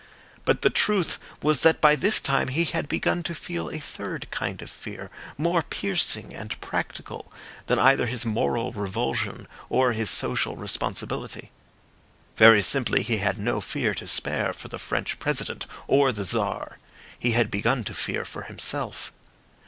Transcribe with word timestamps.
But 0.45 0.63
the 0.63 0.71
truth 0.71 1.19
was 1.43 1.61
that 1.61 1.79
by 1.79 1.95
this 1.95 2.19
time 2.19 2.47
he 2.47 2.63
had 2.65 2.87
begun 2.89 3.21
to 3.21 3.35
feel 3.35 3.69
a 3.69 3.77
third 3.77 4.25
kind 4.31 4.59
of 4.63 4.71
fear, 4.71 5.11
more 5.37 5.61
piercing 5.61 6.33
and 6.33 6.59
practical 6.59 7.31
than 7.67 7.77
either 7.77 8.07
his 8.07 8.25
moral 8.25 8.71
revulsion 8.71 9.47
or 9.69 9.93
his 9.93 10.09
social 10.09 10.55
responsibility. 10.55 11.51
Very 12.35 12.63
simply, 12.63 13.03
he 13.03 13.17
had 13.17 13.37
no 13.37 13.61
fear 13.61 13.93
to 13.93 14.07
spare 14.07 14.53
for 14.53 14.69
the 14.69 14.79
French 14.79 15.19
President 15.19 15.67
or 15.85 16.11
the 16.11 16.23
Czar; 16.23 16.79
he 17.19 17.33
had 17.33 17.51
begun 17.51 17.83
to 17.83 17.93
fear 17.93 18.25
for 18.25 18.41
himself. 18.45 19.13